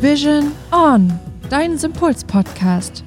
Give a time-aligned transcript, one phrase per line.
[0.00, 1.12] Vision On,
[1.50, 3.02] dein Sympuls-Podcast.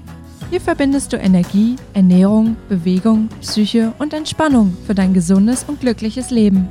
[0.49, 6.67] Hier verbindest du Energie, Ernährung, Bewegung, Psyche und Entspannung für dein gesundes und glückliches Leben.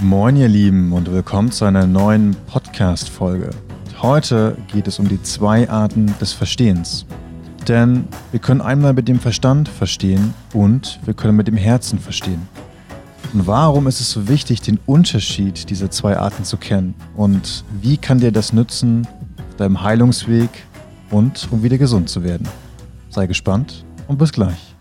[0.00, 3.50] Moin ihr Lieben und willkommen zu einer neuen Podcast-Folge.
[4.00, 7.04] Heute geht es um die zwei Arten des Verstehens.
[7.68, 12.48] Denn wir können einmal mit dem Verstand verstehen und wir können mit dem Herzen verstehen.
[13.34, 16.94] Und warum ist es so wichtig, den Unterschied dieser zwei Arten zu kennen?
[17.14, 19.06] Und wie kann dir das nützen
[19.58, 20.50] deinem Heilungsweg
[21.10, 22.48] und um wieder gesund zu werden?
[23.10, 24.76] Sei gespannt und bis gleich.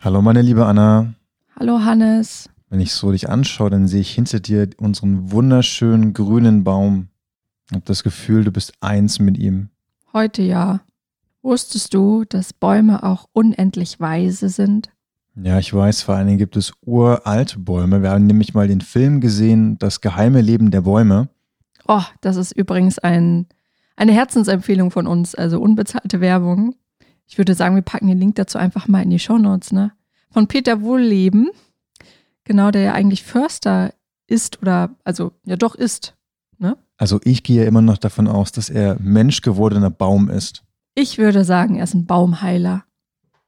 [0.00, 1.14] Hallo meine liebe Anna.
[1.58, 2.50] Hallo Hannes.
[2.68, 7.08] Wenn ich so dich anschaue, dann sehe ich hinter dir unseren wunderschönen grünen Baum.
[7.68, 9.70] Ich habe das Gefühl, du bist eins mit ihm.
[10.12, 10.80] Heute ja.
[11.42, 14.90] Wusstest du, dass Bäume auch unendlich weise sind?
[15.36, 18.02] Ja, ich weiß, vor allen Dingen gibt es uralte Bäume.
[18.02, 21.28] Wir haben nämlich mal den Film gesehen, Das geheime Leben der Bäume.
[21.88, 23.46] Oh, das ist übrigens ein,
[23.96, 26.74] eine Herzensempfehlung von uns, also unbezahlte Werbung.
[27.26, 29.92] Ich würde sagen, wir packen den Link dazu einfach mal in die Shownotes, ne?
[30.30, 31.50] Von Peter Wohlleben,
[32.44, 33.92] genau, der ja eigentlich Förster
[34.26, 36.14] ist oder, also, ja doch ist,
[36.58, 36.76] ne?
[36.96, 40.62] Also ich gehe immer noch davon aus, dass er menschgewordener Baum ist.
[40.94, 42.84] Ich würde sagen, er ist ein Baumheiler.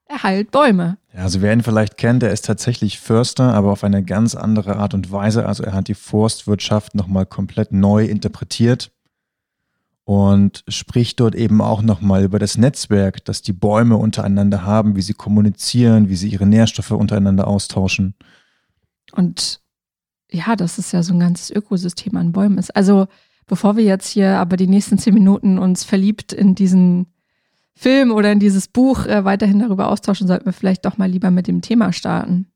[0.08, 0.96] Er heilt Bäume.
[1.14, 4.76] Ja, also wer ihn vielleicht kennt, er ist tatsächlich Förster, aber auf eine ganz andere
[4.76, 5.46] Art und Weise.
[5.46, 8.90] Also er hat die Forstwirtschaft nochmal komplett neu interpretiert
[10.04, 15.02] und spricht dort eben auch nochmal über das Netzwerk, das die Bäume untereinander haben, wie
[15.02, 18.14] sie kommunizieren, wie sie ihre Nährstoffe untereinander austauschen.
[19.12, 19.60] Und
[20.30, 22.74] ja, das ist ja so ein ganzes Ökosystem an Bäumen ist.
[22.74, 23.08] Also
[23.46, 27.12] bevor wir jetzt hier aber die nächsten zehn Minuten uns verliebt in diesen
[27.78, 31.30] Film oder in dieses Buch äh, weiterhin darüber austauschen, sollten wir vielleicht doch mal lieber
[31.30, 32.48] mit dem Thema starten.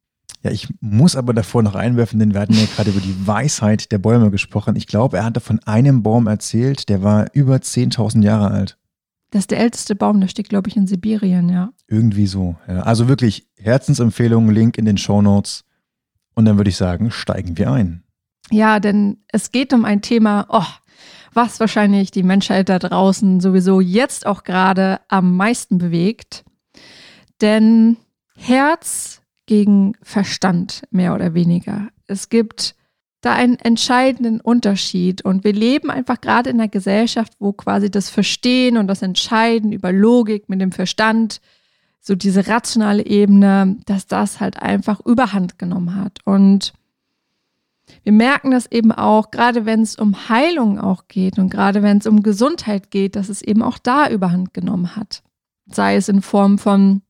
[0.42, 3.92] Ja, ich muss aber davor noch einwerfen, denn wir hatten ja gerade über die Weisheit
[3.92, 4.74] der Bäume gesprochen.
[4.74, 8.78] Ich glaube, er hatte von einem Baum erzählt, der war über 10.000 Jahre alt.
[9.30, 11.70] Das ist der älteste Baum, der steht, glaube ich, in Sibirien, ja.
[11.86, 12.56] Irgendwie so.
[12.66, 12.80] Ja.
[12.80, 15.64] Also wirklich Herzensempfehlung, Link in den Show Notes.
[16.34, 18.02] Und dann würde ich sagen, steigen wir ein.
[18.50, 20.66] Ja, denn es geht um ein Thema, oh,
[21.34, 26.44] was wahrscheinlich die Menschheit da draußen sowieso jetzt auch gerade am meisten bewegt.
[27.40, 27.96] Denn
[28.36, 31.88] Herz gegen Verstand, mehr oder weniger.
[32.06, 32.74] Es gibt
[33.22, 38.10] da einen entscheidenden Unterschied und wir leben einfach gerade in einer Gesellschaft, wo quasi das
[38.10, 41.40] Verstehen und das Entscheiden über Logik mit dem Verstand,
[42.00, 46.18] so diese rationale Ebene, dass das halt einfach überhand genommen hat.
[46.24, 46.72] Und
[48.02, 51.98] wir merken das eben auch, gerade wenn es um Heilung auch geht und gerade wenn
[51.98, 55.22] es um Gesundheit geht, dass es eben auch da überhand genommen hat.
[55.66, 57.02] Sei es in Form von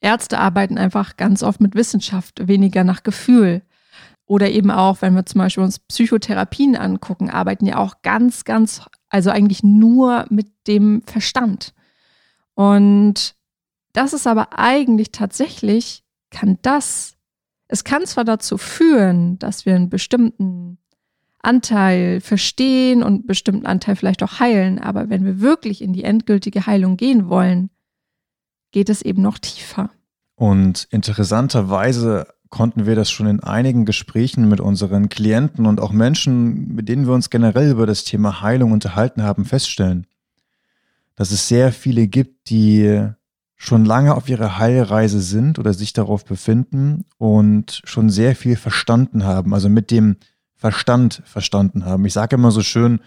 [0.00, 3.62] Ärzte arbeiten einfach ganz oft mit Wissenschaft, weniger nach Gefühl.
[4.26, 8.82] Oder eben auch, wenn wir zum Beispiel uns Psychotherapien angucken, arbeiten ja auch ganz, ganz,
[9.08, 11.74] also eigentlich nur mit dem Verstand.
[12.54, 13.36] Und
[13.92, 17.16] das ist aber eigentlich tatsächlich, kann das
[17.72, 20.76] es kann zwar dazu führen, dass wir einen bestimmten
[21.40, 26.04] Anteil verstehen und einen bestimmten Anteil vielleicht auch heilen, aber wenn wir wirklich in die
[26.04, 27.70] endgültige Heilung gehen wollen,
[28.72, 29.90] geht es eben noch tiefer.
[30.34, 36.74] Und interessanterweise konnten wir das schon in einigen Gesprächen mit unseren Klienten und auch Menschen,
[36.74, 40.06] mit denen wir uns generell über das Thema Heilung unterhalten haben, feststellen,
[41.14, 43.08] dass es sehr viele gibt, die
[43.62, 49.22] schon lange auf ihrer Heilreise sind oder sich darauf befinden und schon sehr viel verstanden
[49.22, 50.16] haben, also mit dem
[50.56, 52.04] Verstand verstanden haben.
[52.04, 52.98] Ich sage immer so schön,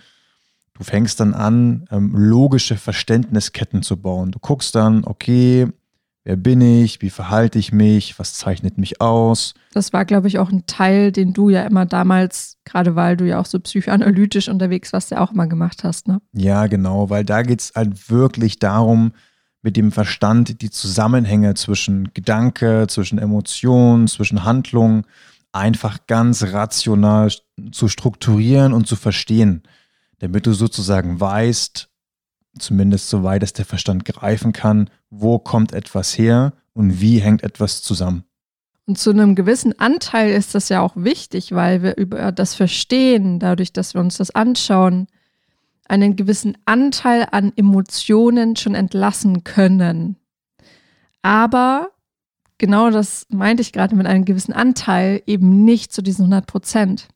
[0.73, 4.31] du fängst dann an, ähm, logische Verständnisketten zu bauen.
[4.31, 5.67] Du guckst dann, okay,
[6.23, 9.55] wer bin ich, wie verhalte ich mich, was zeichnet mich aus.
[9.73, 13.27] Das war, glaube ich, auch ein Teil, den du ja immer damals, gerade weil du
[13.27, 16.21] ja auch so psychoanalytisch unterwegs warst, ja auch immer gemacht hast, ne?
[16.31, 19.11] Ja, genau, weil da geht es halt wirklich darum,
[19.65, 25.07] mit dem Verstand die Zusammenhänge zwischen Gedanke, zwischen Emotionen, zwischen Handlung
[25.53, 27.31] einfach ganz rational
[27.71, 29.63] zu strukturieren und zu verstehen,
[30.19, 31.89] damit du sozusagen weißt,
[32.59, 37.41] zumindest so weit, dass der Verstand greifen kann, wo kommt etwas her und wie hängt
[37.41, 38.23] etwas zusammen.
[38.85, 43.39] Und zu einem gewissen Anteil ist das ja auch wichtig, weil wir über das Verstehen,
[43.39, 45.07] dadurch, dass wir uns das anschauen,
[45.87, 50.17] einen gewissen Anteil an Emotionen schon entlassen können.
[51.21, 51.89] Aber
[52.57, 57.07] genau das meinte ich gerade mit einem gewissen Anteil eben nicht zu diesen 100 Prozent.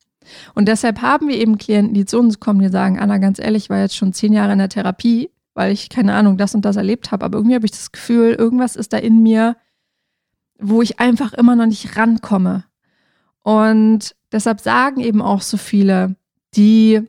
[0.53, 3.65] Und deshalb haben wir eben Klienten, die zu uns kommen, die sagen, Anna, ganz ehrlich,
[3.65, 6.65] ich war jetzt schon zehn Jahre in der Therapie, weil ich keine Ahnung, das und
[6.65, 9.57] das erlebt habe, aber irgendwie habe ich das Gefühl, irgendwas ist da in mir,
[10.59, 12.65] wo ich einfach immer noch nicht rankomme.
[13.43, 16.15] Und deshalb sagen eben auch so viele,
[16.55, 17.01] die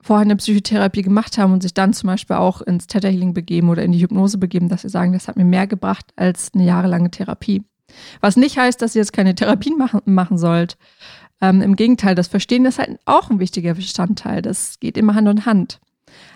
[0.00, 3.68] vorher eine Psychotherapie gemacht haben und sich dann zum Beispiel auch ins Theta Healing begeben
[3.68, 6.64] oder in die Hypnose begeben, dass sie sagen, das hat mir mehr gebracht als eine
[6.64, 7.64] jahrelange Therapie.
[8.20, 10.76] Was nicht heißt, dass ihr jetzt keine Therapien machen, machen sollt.
[11.40, 14.42] Ähm, Im Gegenteil, das Verstehen ist halt auch ein wichtiger Bestandteil.
[14.42, 15.80] Das geht immer Hand in Hand.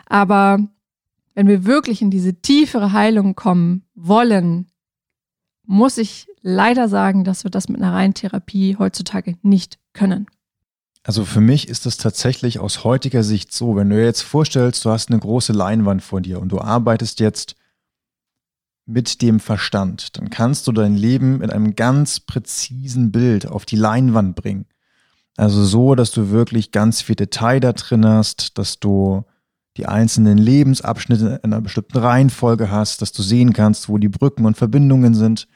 [0.07, 0.59] Aber
[1.35, 4.71] wenn wir wirklich in diese tiefere Heilung kommen wollen,
[5.65, 10.27] muss ich leider sagen, dass wir das mit einer reinen Therapie heutzutage nicht können.
[11.05, 14.85] Also für mich ist das tatsächlich aus heutiger Sicht so, wenn du dir jetzt vorstellst,
[14.85, 17.57] du hast eine große Leinwand vor dir und du arbeitest jetzt
[18.87, 23.77] mit dem Verstand, dann kannst du dein Leben in einem ganz präzisen Bild auf die
[23.77, 24.67] Leinwand bringen.
[25.37, 29.25] Also so, dass du wirklich ganz viel Detail da drin hast, dass du
[29.77, 34.45] die einzelnen Lebensabschnitte in einer bestimmten Reihenfolge hast, dass du sehen kannst, wo die Brücken
[34.45, 35.49] und Verbindungen sind.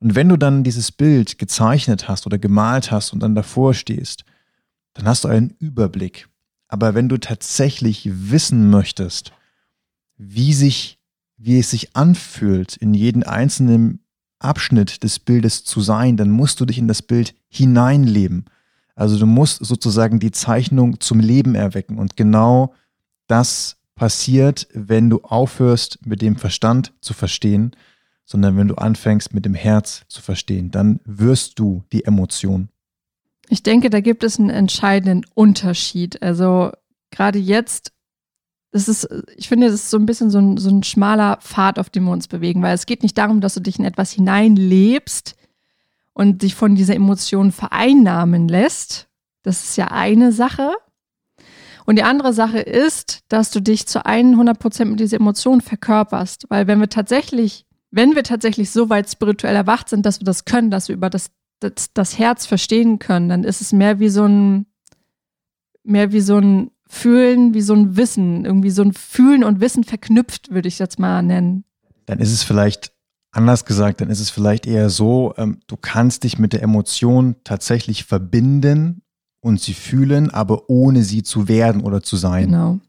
[0.00, 4.24] Und wenn du dann dieses Bild gezeichnet hast oder gemalt hast und dann davor stehst,
[4.98, 6.28] dann hast du einen Überblick.
[6.66, 9.32] Aber wenn du tatsächlich wissen möchtest,
[10.16, 10.98] wie sich,
[11.36, 14.00] wie es sich anfühlt, in jeden einzelnen
[14.40, 18.46] Abschnitt des Bildes zu sein, dann musst du dich in das Bild hineinleben.
[18.96, 21.96] Also du musst sozusagen die Zeichnung zum Leben erwecken.
[21.96, 22.74] Und genau
[23.28, 27.70] das passiert, wenn du aufhörst, mit dem Verstand zu verstehen,
[28.24, 30.72] sondern wenn du anfängst, mit dem Herz zu verstehen.
[30.72, 32.68] Dann wirst du die Emotion.
[33.48, 36.22] Ich denke, da gibt es einen entscheidenden Unterschied.
[36.22, 36.70] Also
[37.10, 37.92] gerade jetzt,
[38.72, 41.78] das ist, ich finde, das ist so ein bisschen so ein, so ein schmaler Pfad,
[41.78, 44.12] auf dem wir uns bewegen, weil es geht nicht darum, dass du dich in etwas
[44.12, 45.34] hineinlebst
[46.12, 49.08] und dich von dieser Emotion vereinnahmen lässt.
[49.42, 50.72] Das ist ja eine Sache.
[51.86, 56.44] Und die andere Sache ist, dass du dich zu 100 Prozent mit dieser Emotion verkörperst.
[56.50, 60.44] Weil wenn wir tatsächlich, wenn wir tatsächlich so weit spirituell erwacht sind, dass wir das
[60.44, 61.30] können, dass wir über das
[61.60, 64.66] das, das Herz verstehen können, dann ist es mehr wie so ein,
[65.84, 69.84] mehr wie so ein Fühlen, wie so ein Wissen, irgendwie so ein Fühlen und Wissen
[69.84, 71.64] verknüpft, würde ich jetzt mal nennen.
[72.06, 72.92] Dann ist es vielleicht
[73.30, 77.36] anders gesagt, dann ist es vielleicht eher so, ähm, du kannst dich mit der Emotion
[77.44, 79.02] tatsächlich verbinden
[79.40, 82.46] und sie fühlen, aber ohne sie zu werden oder zu sein.
[82.46, 82.80] Genau.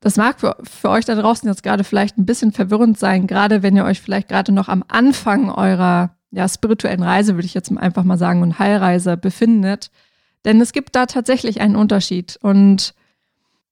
[0.00, 3.62] Das mag für, für euch da draußen jetzt gerade vielleicht ein bisschen verwirrend sein, gerade
[3.62, 7.70] wenn ihr euch vielleicht gerade noch am Anfang eurer ja, spirituellen Reise, würde ich jetzt
[7.76, 9.90] einfach mal sagen, und Heilreise befindet.
[10.44, 12.38] Denn es gibt da tatsächlich einen Unterschied.
[12.42, 12.94] Und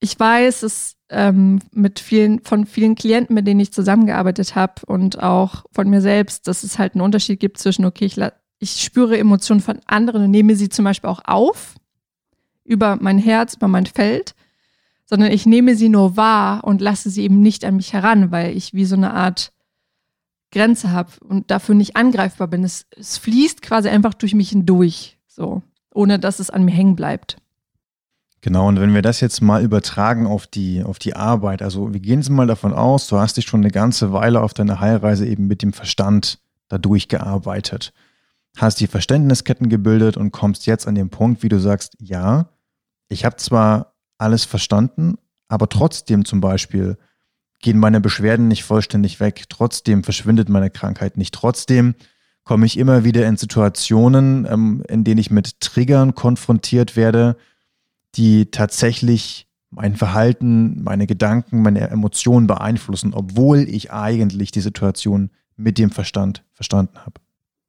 [0.01, 5.23] ich weiß es ähm, mit vielen, von vielen Klienten, mit denen ich zusammengearbeitet habe und
[5.23, 8.17] auch von mir selbst, dass es halt einen Unterschied gibt zwischen, okay, ich,
[8.59, 11.75] ich spüre Emotionen von anderen und nehme sie zum Beispiel auch auf
[12.65, 14.35] über mein Herz, über mein Feld,
[15.05, 18.57] sondern ich nehme sie nur wahr und lasse sie eben nicht an mich heran, weil
[18.57, 19.53] ich wie so eine Art
[20.53, 22.63] Grenze habe und dafür nicht angreifbar bin.
[22.63, 25.63] Es, es fließt quasi einfach durch mich hindurch, so,
[25.93, 27.39] ohne dass es an mir hängen bleibt.
[28.43, 32.01] Genau, und wenn wir das jetzt mal übertragen auf die, auf die Arbeit, also wir
[32.01, 35.27] gehen jetzt mal davon aus, du hast dich schon eine ganze Weile auf deiner Heilreise
[35.27, 37.93] eben mit dem Verstand da durchgearbeitet,
[38.57, 42.49] hast die Verständnisketten gebildet und kommst jetzt an den Punkt, wie du sagst, ja,
[43.09, 46.99] ich habe zwar alles verstanden, aber trotzdem zum Beispiel
[47.63, 49.45] gehen meine Beschwerden nicht vollständig weg.
[49.49, 51.33] Trotzdem verschwindet meine Krankheit nicht.
[51.33, 51.95] Trotzdem
[52.45, 57.37] komme ich immer wieder in Situationen, ähm, in denen ich mit Triggern konfrontiert werde,
[58.17, 65.79] die tatsächlich mein Verhalten, meine Gedanken, meine Emotionen beeinflussen, obwohl ich eigentlich die Situation mit
[65.79, 67.15] dem Verstand verstanden habe.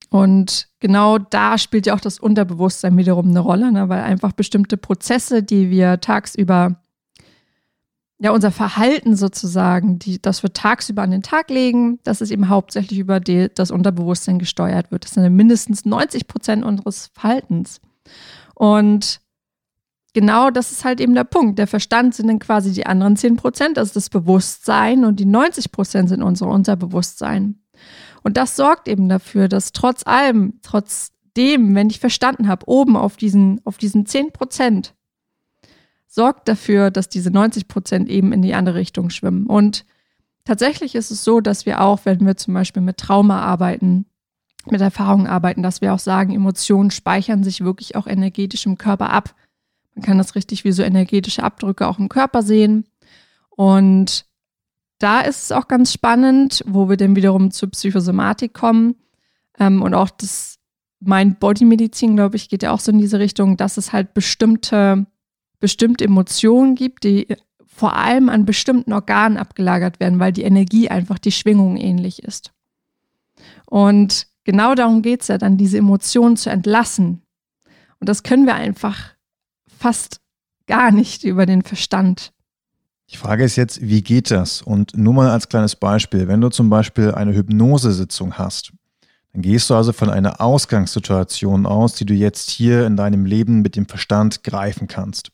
[0.09, 3.89] Und genau da spielt ja auch das Unterbewusstsein wiederum eine Rolle, ne?
[3.89, 6.75] weil einfach bestimmte Prozesse, die wir tagsüber
[8.19, 12.47] ja, unser Verhalten sozusagen, die, das wir tagsüber an den Tag legen, dass es eben
[12.47, 15.05] hauptsächlich über die, das Unterbewusstsein gesteuert wird.
[15.05, 17.81] Das sind mindestens 90 Prozent unseres Verhaltens.
[18.55, 19.19] Und
[20.13, 21.59] genau das ist halt eben der Punkt.
[21.59, 25.25] Der Verstand sind dann quasi die anderen 10 Prozent, das ist das Bewusstsein und die
[25.25, 27.59] 90 Prozent sind unser Unterbewusstsein.
[28.23, 33.17] Und das sorgt eben dafür, dass trotz allem, trotzdem, wenn ich verstanden habe, oben auf
[33.17, 34.95] diesen, auf diesen 10 Prozent
[36.13, 39.47] sorgt dafür, dass diese 90 Prozent eben in die andere Richtung schwimmen.
[39.47, 39.83] Und
[40.45, 44.05] tatsächlich ist es so, dass wir auch, wenn wir zum Beispiel mit Trauma arbeiten,
[44.69, 49.09] mit Erfahrungen arbeiten, dass wir auch sagen, Emotionen speichern sich wirklich auch energetisch im Körper
[49.09, 49.33] ab.
[49.95, 52.85] Man kann das richtig wie so energetische Abdrücke auch im Körper sehen.
[53.49, 54.25] Und
[54.99, 58.97] da ist es auch ganz spannend, wo wir dann wiederum zur Psychosomatik kommen.
[59.57, 60.59] Ähm, und auch das
[60.99, 65.07] Mind-Body-Medizin, glaube ich, geht ja auch so in diese Richtung, dass es halt bestimmte
[65.63, 67.25] bestimmte Emotionen gibt, die
[67.65, 72.51] vor allem an bestimmten Organen abgelagert werden, weil die Energie einfach die Schwingung ähnlich ist.
[73.65, 77.21] Und genau darum geht es ja dann, diese Emotionen zu entlassen.
[78.01, 79.13] Und das können wir einfach
[79.65, 80.19] fast
[80.67, 82.33] gar nicht über den Verstand.
[83.11, 84.61] Die Frage ist jetzt, wie geht das?
[84.61, 88.73] Und nur mal als kleines Beispiel, wenn du zum Beispiel eine Hypnosesitzung hast,
[89.31, 93.61] dann gehst du also von einer Ausgangssituation aus, die du jetzt hier in deinem Leben
[93.61, 95.32] mit dem Verstand greifen kannst.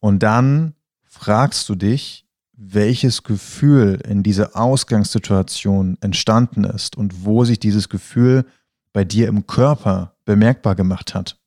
[0.00, 0.74] Und dann
[1.04, 2.26] fragst du dich,
[2.56, 8.46] welches Gefühl in dieser Ausgangssituation entstanden ist und wo sich dieses Gefühl
[8.92, 11.38] bei dir im Körper bemerkbar gemacht hat.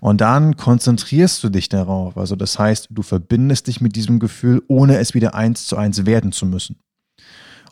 [0.00, 2.16] Und dann konzentrierst du dich darauf.
[2.16, 6.06] Also das heißt, du verbindest dich mit diesem Gefühl, ohne es wieder eins zu eins
[6.06, 6.76] werden zu müssen.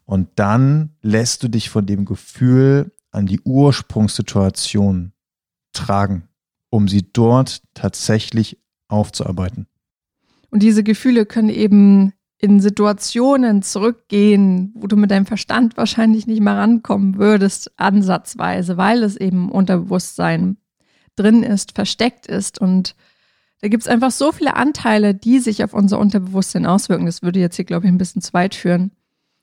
[0.06, 5.12] Und dann lässt du dich von dem Gefühl an die Ursprungssituation
[5.72, 6.28] tragen,
[6.70, 9.66] um sie dort tatsächlich aufzuarbeiten.
[10.50, 16.42] Und diese Gefühle können eben in Situationen zurückgehen, wo du mit deinem Verstand wahrscheinlich nicht
[16.42, 20.58] mal rankommen würdest, ansatzweise, weil es eben Unterbewusstsein
[21.16, 22.60] drin ist, versteckt ist.
[22.60, 22.94] Und
[23.62, 27.06] da gibt es einfach so viele Anteile, die sich auf unser Unterbewusstsein auswirken.
[27.06, 28.92] Das würde jetzt hier, glaube ich, ein bisschen zu weit führen.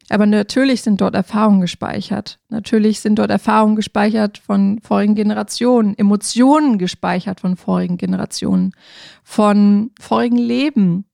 [0.09, 2.39] Aber natürlich sind dort Erfahrungen gespeichert.
[2.49, 8.73] Natürlich sind dort Erfahrungen gespeichert von vorigen Generationen, Emotionen gespeichert von vorigen Generationen,
[9.23, 11.05] von vorigen Leben.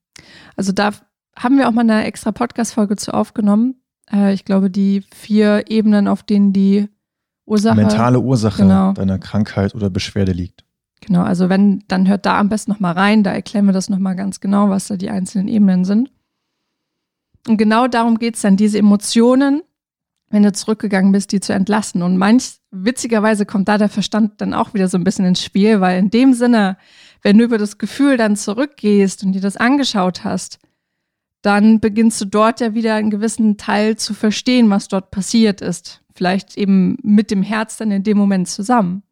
[0.56, 0.92] Also da
[1.38, 3.76] haben wir auch mal eine extra Podcast-Folge zu aufgenommen.
[4.12, 6.90] Äh, ich glaube, die vier Ebenen, auf denen die
[7.46, 7.76] Ursache.
[7.76, 8.94] Mentale Ursache genau.
[8.94, 10.66] deiner Krankheit oder Beschwerde liegt.
[11.02, 14.16] Genau, also wenn, dann hört da am besten nochmal rein, da erklären wir das nochmal
[14.16, 16.12] ganz genau, was da die einzelnen Ebenen sind.
[17.48, 19.62] Und genau darum geht es dann, diese Emotionen,
[20.30, 22.04] wenn du zurückgegangen bist, die zu entlassen.
[22.04, 25.82] Und manch, witzigerweise kommt da der Verstand dann auch wieder so ein bisschen ins Spiel,
[25.82, 26.78] weil in dem Sinne,
[27.22, 30.60] wenn du über das Gefühl dann zurückgehst und dir das angeschaut hast,
[31.42, 36.02] dann beginnst du dort ja wieder einen gewissen Teil zu verstehen, was dort passiert ist.
[36.14, 39.04] Vielleicht eben mit dem Herz dann in dem Moment zusammen.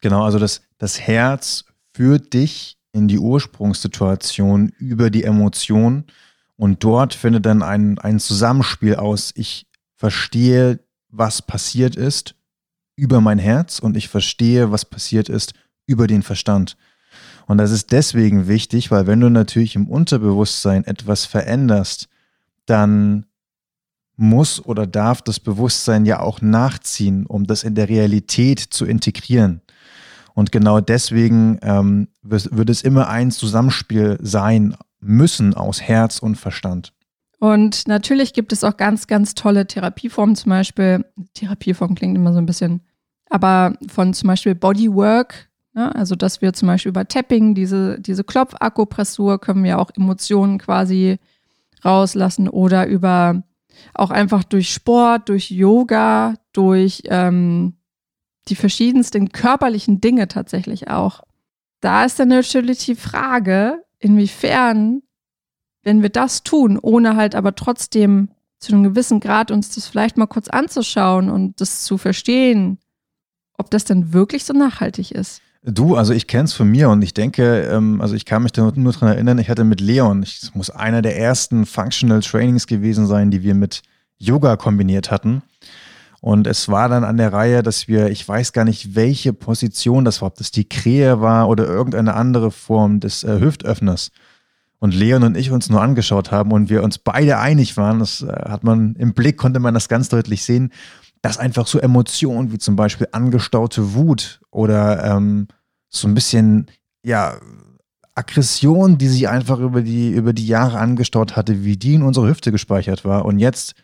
[0.00, 1.64] Genau, also das, das Herz
[1.94, 6.04] führt dich in die Ursprungssituation über die Emotion
[6.56, 12.34] und dort findet dann ein, ein Zusammenspiel aus, ich verstehe, was passiert ist
[12.96, 15.54] über mein Herz und ich verstehe, was passiert ist
[15.86, 16.76] über den Verstand.
[17.46, 22.08] Und das ist deswegen wichtig, weil wenn du natürlich im Unterbewusstsein etwas veränderst,
[22.64, 23.26] dann
[24.16, 29.60] muss oder darf das Bewusstsein ja auch nachziehen, um das in der Realität zu integrieren.
[30.34, 36.92] Und genau deswegen ähm, wird es immer ein Zusammenspiel sein müssen aus Herz und Verstand.
[37.38, 42.38] Und natürlich gibt es auch ganz, ganz tolle Therapieformen, zum Beispiel, Therapieform klingt immer so
[42.38, 42.80] ein bisschen,
[43.28, 48.24] aber von zum Beispiel Bodywork, ja, also, dass wir zum Beispiel über Tapping, diese, diese
[48.24, 51.18] Klopfakupressur, können wir auch Emotionen quasi
[51.84, 53.42] rauslassen oder über
[53.92, 57.74] auch einfach durch Sport, durch Yoga, durch ähm,
[58.48, 61.22] die verschiedensten körperlichen Dinge tatsächlich auch.
[61.80, 65.02] Da ist dann natürlich die Frage, inwiefern,
[65.82, 70.16] wenn wir das tun, ohne halt aber trotzdem zu einem gewissen Grad uns das vielleicht
[70.16, 72.78] mal kurz anzuschauen und das zu verstehen,
[73.58, 75.42] ob das dann wirklich so nachhaltig ist.
[75.62, 78.52] Du, also ich kenne es von mir und ich denke, ähm, also ich kann mich
[78.52, 82.68] da nur daran erinnern, ich hatte mit Leon, es muss einer der ersten Functional Trainings
[82.68, 83.82] gewesen sein, die wir mit
[84.16, 85.42] Yoga kombiniert hatten.
[86.20, 90.04] Und es war dann an der Reihe, dass wir, ich weiß gar nicht, welche Position
[90.04, 94.10] das war, ob das die Krähe war oder irgendeine andere Form des äh, Hüftöffners.
[94.78, 98.22] Und Leon und ich uns nur angeschaut haben und wir uns beide einig waren, das
[98.22, 100.72] äh, hat man im Blick, konnte man das ganz deutlich sehen,
[101.22, 105.48] dass einfach so Emotionen wie zum Beispiel angestaute Wut oder ähm,
[105.88, 106.66] so ein bisschen,
[107.02, 107.38] ja,
[108.14, 112.28] Aggression, die sich einfach über die, über die Jahre angestaut hatte, wie die in unserer
[112.28, 113.74] Hüfte gespeichert war und jetzt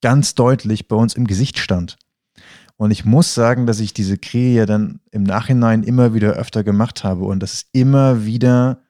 [0.00, 1.98] ganz deutlich bei uns im Gesicht stand.
[2.76, 6.62] Und ich muss sagen, dass ich diese Krähe ja dann im Nachhinein immer wieder öfter
[6.62, 8.82] gemacht habe und dass es immer wieder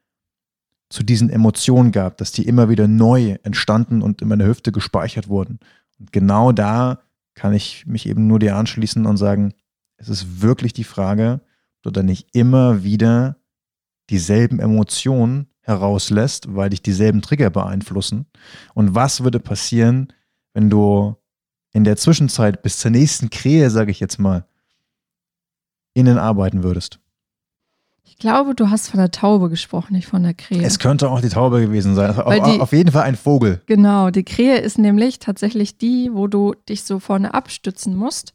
[0.90, 5.28] zu diesen Emotionen gab, dass die immer wieder neu entstanden und in meiner Hüfte gespeichert
[5.28, 5.58] wurden.
[5.98, 7.00] Und genau da
[7.34, 9.54] kann ich mich eben nur dir anschließen und sagen,
[9.96, 11.40] es ist wirklich die Frage,
[11.84, 13.36] ob du nicht immer wieder
[14.10, 18.26] dieselben Emotionen herauslässt, weil dich dieselben Trigger beeinflussen.
[18.74, 20.08] Und was würde passieren,
[20.54, 21.16] wenn du
[21.72, 24.46] in der Zwischenzeit bis zur nächsten Krähe, sage ich jetzt mal,
[25.94, 27.00] innen arbeiten würdest?
[28.10, 30.62] Ich glaube, du hast von der Taube gesprochen, nicht von der Krähe.
[30.62, 32.18] Es könnte auch die Taube gewesen sein.
[32.18, 33.60] Auf, die, auf, jeden Fall ein Vogel.
[33.66, 38.32] Genau, die Krähe ist nämlich tatsächlich die, wo du dich so vorne abstützen musst.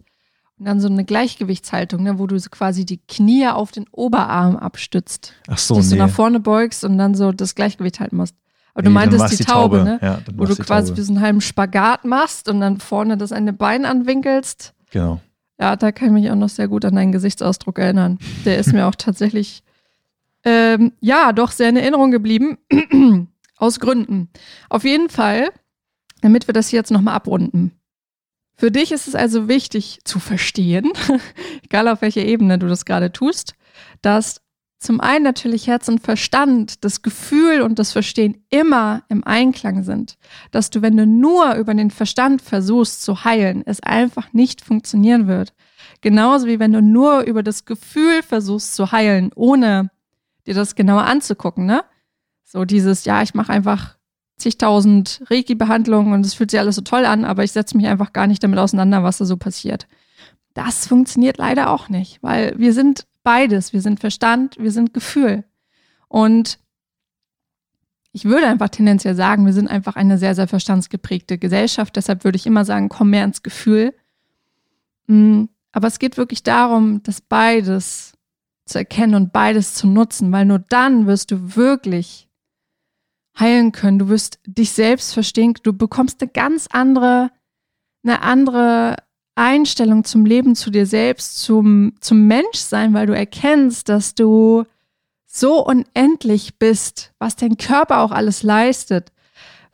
[0.60, 4.55] Und dann so eine Gleichgewichtshaltung, ne, wo du so quasi die Knie auf den Oberarm
[4.55, 5.34] abstützt.
[5.48, 5.89] Ach so, Dich nee.
[5.89, 8.36] so nach vorne beugst und dann so das Gleichgewicht halten musst.
[8.74, 10.00] Aber nee, du meintest die, die Taube, Taube, ne?
[10.01, 10.98] Ja, wo du quasi Taube.
[10.98, 14.74] wie so einen halben Spagat machst und dann vorne das eine Bein anwinkelst.
[14.92, 15.22] Genau.
[15.60, 18.18] Ja, da kann ich mich auch noch sehr gut an deinen Gesichtsausdruck erinnern.
[18.46, 19.63] Der ist mir auch tatsächlich
[20.44, 22.58] ähm, ja, doch sehr in Erinnerung geblieben.
[23.58, 24.30] Aus Gründen.
[24.70, 25.51] Auf jeden Fall,
[26.22, 27.72] damit wir das hier jetzt nochmal abrunden.
[28.56, 30.92] Für dich ist es also wichtig zu verstehen,
[31.63, 33.56] egal auf welcher Ebene du das gerade tust,
[34.01, 34.42] dass
[34.83, 40.17] zum einen natürlich Herz und Verstand, das Gefühl und das Verstehen immer im Einklang sind.
[40.51, 45.27] Dass du, wenn du nur über den Verstand versuchst zu heilen, es einfach nicht funktionieren
[45.27, 45.53] wird.
[46.01, 49.89] Genauso wie wenn du nur über das Gefühl versuchst zu heilen, ohne
[50.45, 51.83] dir das genauer anzugucken, ne?
[52.43, 53.97] So dieses, ja, ich mache einfach
[54.37, 58.13] zigtausend Reiki-Behandlungen und es fühlt sich alles so toll an, aber ich setze mich einfach
[58.13, 59.87] gar nicht damit auseinander, was da so passiert.
[60.53, 63.74] Das funktioniert leider auch nicht, weil wir sind beides.
[63.74, 65.44] Wir sind Verstand, wir sind Gefühl.
[66.08, 66.60] Und
[68.12, 71.96] ich würde einfach tendenziell sagen, wir sind einfach eine sehr, sehr verstandsgeprägte Gesellschaft.
[71.96, 73.96] Deshalb würde ich immer sagen, komm mehr ins Gefühl.
[75.08, 78.13] Mm, aber es geht wirklich darum, das beides
[78.65, 82.30] zu erkennen und beides zu nutzen, weil nur dann wirst du wirklich
[83.38, 84.00] heilen können.
[84.00, 85.56] Du wirst dich selbst verstehen.
[85.63, 87.32] Du bekommst eine ganz andere,
[88.03, 88.98] eine andere
[89.35, 94.65] Einstellung zum Leben, zu dir selbst, zum, zum Menschsein, weil du erkennst, dass du
[95.25, 99.11] so unendlich bist, was dein Körper auch alles leistet,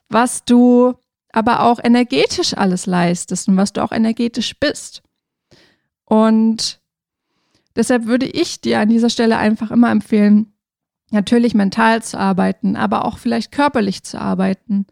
[0.08, 0.94] was du
[1.32, 5.04] aber auch energetisch alles leistest und was du auch energetisch bist.
[6.06, 6.80] Und
[7.76, 10.54] deshalb würde ich dir an dieser Stelle einfach immer empfehlen,
[11.12, 14.88] natürlich mental zu arbeiten, aber auch vielleicht körperlich zu arbeiten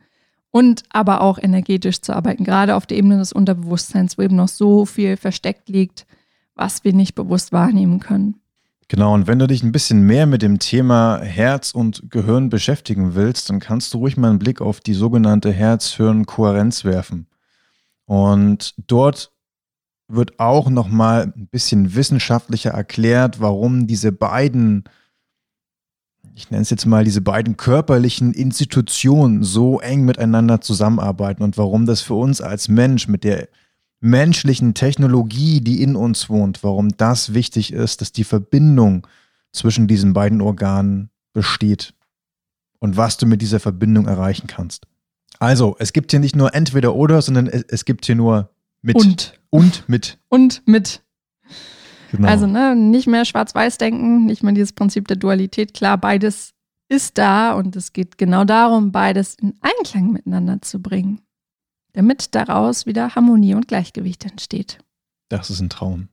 [0.51, 4.47] und aber auch energetisch zu arbeiten, gerade auf der Ebene des Unterbewusstseins, wo eben noch
[4.47, 6.05] so viel versteckt liegt,
[6.55, 8.39] was wir nicht bewusst wahrnehmen können.
[8.89, 13.15] Genau, und wenn du dich ein bisschen mehr mit dem Thema Herz und Gehirn beschäftigen
[13.15, 17.27] willst, dann kannst du ruhig mal einen Blick auf die sogenannte Herz-Hirn-Kohärenz werfen.
[18.05, 19.33] Und dort
[20.07, 24.85] wird auch nochmal ein bisschen wissenschaftlicher erklärt, warum diese beiden
[26.37, 31.87] ich nenne es jetzt mal, diese beiden körperlichen Institutionen so eng miteinander zusammenarbeiten und warum
[31.87, 33.49] das für uns als Mensch mit der
[34.01, 39.07] menschlichen Technologie, die in uns wohnt, warum das wichtig ist, dass die Verbindung
[39.51, 41.95] zwischen diesen beiden Organen besteht
[42.77, 44.85] und was du mit dieser Verbindung erreichen kannst.
[45.39, 48.51] Also, es gibt hier nicht nur entweder oder, sondern es, gibt hier nur
[48.83, 48.95] mit.
[48.95, 49.39] Und.
[49.49, 50.19] Und mit.
[50.29, 51.01] Und mit.
[52.11, 52.27] Genau.
[52.27, 55.73] Also ne, nicht mehr schwarz-weiß denken, nicht mehr dieses Prinzip der Dualität.
[55.73, 56.53] Klar, beides
[56.89, 61.21] ist da und es geht genau darum, beides in Einklang miteinander zu bringen,
[61.93, 64.79] damit daraus wieder Harmonie und Gleichgewicht entsteht.
[65.29, 66.07] Das ist ein Traum.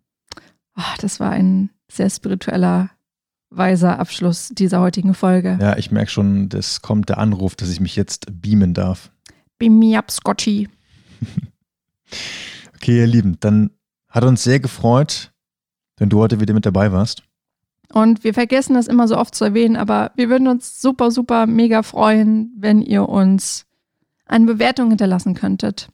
[0.76, 2.90] Oh, das war ein sehr spiritueller,
[3.50, 5.58] weiser Abschluss dieser heutigen Folge.
[5.60, 9.12] Ja, ich merke schon, das kommt der Anruf, dass ich mich jetzt beamen darf.
[9.58, 10.68] Beam me up, Scotchy.
[12.74, 13.70] okay, ihr Lieben, dann
[14.08, 15.32] hat uns sehr gefreut,
[15.96, 17.22] wenn du heute wieder mit dabei warst.
[17.92, 21.46] Und wir vergessen das immer so oft zu erwähnen, aber wir würden uns super, super
[21.46, 23.66] mega freuen, wenn ihr uns
[24.26, 25.88] eine Bewertung hinterlassen könntet.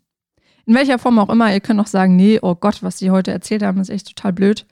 [0.67, 1.53] In welcher Form auch immer.
[1.53, 4.33] Ihr könnt auch sagen, nee, oh Gott, was sie heute erzählt haben, ist echt total
[4.33, 4.67] blöd.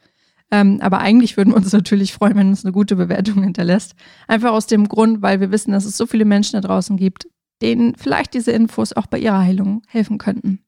[0.51, 3.95] Ähm, aber eigentlich würden wir uns natürlich freuen, wenn uns eine gute Bewertung hinterlässt.
[4.27, 7.29] Einfach aus dem Grund, weil wir wissen, dass es so viele Menschen da draußen gibt,
[7.61, 10.61] denen vielleicht diese Infos auch bei ihrer Heilung helfen könnten.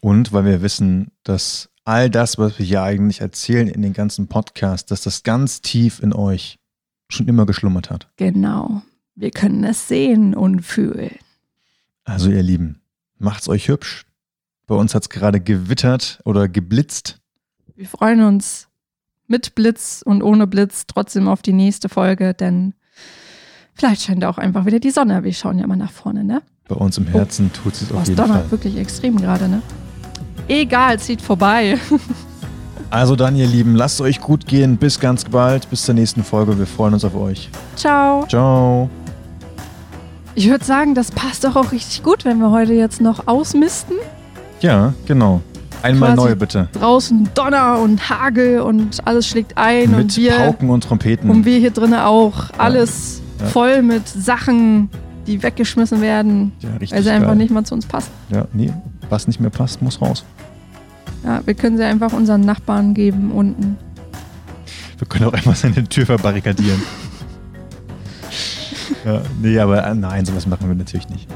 [0.00, 4.26] Und weil wir wissen, dass all das, was wir hier eigentlich erzählen in den ganzen
[4.26, 6.58] Podcasts, dass das ganz tief in euch
[7.08, 8.08] schon immer geschlummert hat.
[8.16, 8.82] Genau.
[9.14, 11.16] Wir können es sehen und fühlen.
[12.04, 12.80] Also ihr Lieben,
[13.18, 14.06] macht's euch hübsch.
[14.66, 17.20] Bei uns hat's gerade gewittert oder geblitzt.
[17.76, 18.68] Wir freuen uns
[19.26, 22.74] mit Blitz und ohne Blitz trotzdem auf die nächste Folge, denn
[23.74, 25.22] vielleicht scheint auch einfach wieder die Sonne.
[25.24, 26.42] Wir schauen ja mal nach vorne, ne?
[26.66, 28.50] Bei uns im Herzen oh, tut es auf jeden Fall.
[28.50, 29.62] wirklich extrem gerade, ne?
[30.48, 31.78] Egal, zieht vorbei.
[32.90, 34.76] Also dann, ihr Lieben, lasst es euch gut gehen.
[34.76, 35.68] Bis ganz bald.
[35.68, 36.56] Bis zur nächsten Folge.
[36.56, 37.50] Wir freuen uns auf euch.
[37.74, 38.24] Ciao.
[38.28, 38.88] Ciao.
[40.36, 43.96] Ich würde sagen, das passt doch auch richtig gut, wenn wir heute jetzt noch ausmisten.
[44.60, 45.40] Ja, genau.
[45.82, 46.68] Einmal neu, bitte.
[46.72, 49.90] Draußen Donner und Hagel und alles schlägt ein.
[49.90, 51.30] Mit und wir, Pauken und Trompeten.
[51.30, 52.50] Und wir hier drinnen auch.
[52.56, 53.46] Alles ja.
[53.46, 54.88] Voll mit Sachen,
[55.26, 58.10] die weggeschmissen werden, ja, weil sie einfach nicht mal zu uns passen.
[58.30, 58.72] Ja, nee,
[59.10, 60.24] was nicht mehr passt, muss raus.
[61.24, 63.78] Ja, wir können sie einfach unseren Nachbarn geben unten.
[64.98, 66.82] Wir können auch einfach seine Tür verbarrikadieren.
[69.04, 71.28] ja, nee, aber äh, nein, sowas machen wir natürlich nicht.